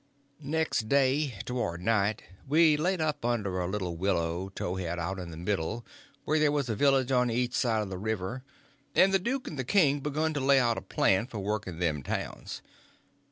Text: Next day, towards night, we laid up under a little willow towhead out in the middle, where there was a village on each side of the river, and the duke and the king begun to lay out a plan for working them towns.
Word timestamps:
Next 0.43 0.89
day, 0.89 1.35
towards 1.45 1.83
night, 1.83 2.23
we 2.47 2.75
laid 2.75 2.99
up 3.01 3.23
under 3.23 3.59
a 3.61 3.67
little 3.67 3.97
willow 3.97 4.49
towhead 4.49 4.97
out 4.97 5.19
in 5.19 5.29
the 5.29 5.37
middle, 5.37 5.85
where 6.25 6.39
there 6.39 6.51
was 6.51 6.67
a 6.69 6.75
village 6.75 7.11
on 7.11 7.29
each 7.29 7.53
side 7.53 7.83
of 7.83 7.89
the 7.91 7.99
river, 7.99 8.43
and 8.95 9.13
the 9.13 9.19
duke 9.19 9.47
and 9.47 9.59
the 9.59 9.63
king 9.63 9.99
begun 9.99 10.33
to 10.33 10.39
lay 10.39 10.59
out 10.59 10.79
a 10.79 10.81
plan 10.81 11.27
for 11.27 11.37
working 11.37 11.77
them 11.77 12.01
towns. 12.01 12.63